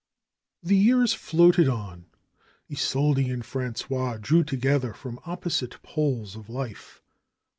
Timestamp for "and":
3.29-3.43